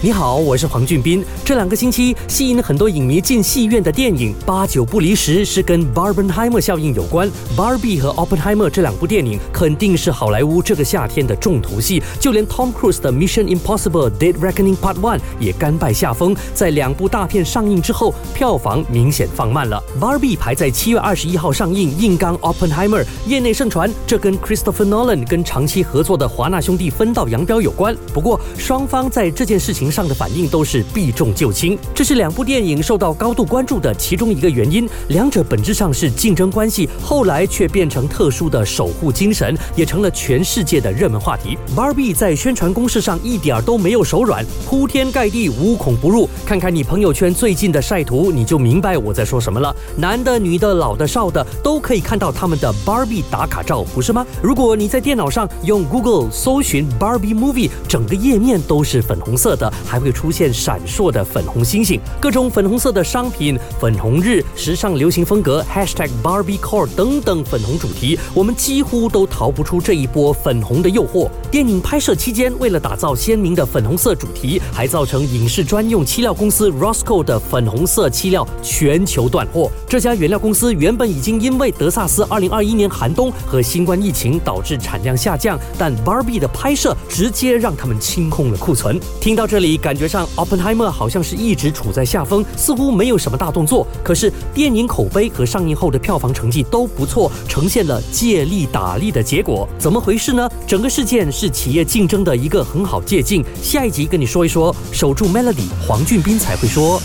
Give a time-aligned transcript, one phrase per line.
[0.00, 1.24] 你好，我是黄俊斌。
[1.44, 7.28] 这两个星期吸引了很多影迷进戏院的电影，八九不离十是跟 Barbenheimer 效应有关。
[7.56, 16.32] Barbie 和 Oppenheimer 这两部电影肯定是好莱坞这个夏天的重头戏，就连 Tom Cruise 的 Mission Impossible: Dead Reckoning Part One 也甘拜下风。
[16.54, 19.82] 在两部大片上映之后，票房明显放慢了。
[20.00, 23.04] Barbie 排在七月二十一号上映，硬刚 Oppenheimer。
[23.26, 27.96] 业内盛传这跟 Christopher Nolan 跟长期合作的华纳兄弟分道扬镳有关。
[28.14, 29.87] 不过双方在这件事情。
[29.90, 34.88] 上的反应都是避重就轻，这是两部电影受到高度关注的其中一个原因。
[35.08, 41.56] 两者本质上是竞争关系，后来却变成特殊的守护精神，也成了全世界的热门话题。
[41.76, 46.28] Barbie 在宣传攻势上一点都没有手软，铺天盖地，无孔不入。
[46.46, 49.74] 看看你朋友圈最近的晒图，你就明白我在说什么了。
[49.96, 54.26] 男的、女的、老的、少的，都可以看到他们的 Barbie 打卡照，不是吗？
[54.42, 59.72] 如果你在电脑上用 Google 搜寻 Barbie Movie，整个页面都是粉红色的。
[59.86, 71.28] 还会出现闪烁的粉红星星，各种粉红色的商品，粉红日、时尚流行风格，#hashtag、#BarbieCore 等等粉红主题，我们几乎都逃不出这一波粉红的诱惑。
[71.50, 79.70] 电影拍摄期间，为了打造鲜明的粉红色主题，还造成影视专用漆料公司 Roscoe 的粉红色漆料全球断货。
[79.88, 88.98] 这家原料公司原本已经因为德萨斯2021年寒冬和新冠疫情导致产量下降，但 Barbie 的拍摄直接让他们清空了库存。
[89.20, 89.67] 听到这里。
[89.76, 93.86] 感觉上，Oppenheimer 好像是一直处在下风，似乎没有什么大动作。
[94.02, 99.68] 可是电影口碑和上映后的票房成绩都不错，呈现了借力打力的结果。
[99.78, 100.48] 怎么回事呢？
[100.66, 103.44] 整个事件是企业竞争的一个很好借鉴。
[103.62, 107.00] 下一集跟你说一说，守住 Melody，黄俊斌才会说。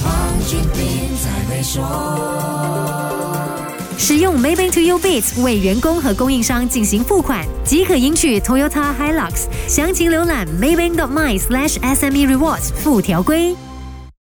[4.04, 9.46] 使用 Maybank to You Bits 为员工和供应商进行付款，即可赢取 Toyota Hilux。
[9.66, 13.56] 详情浏览 maybank.my/sme rewards 附条规。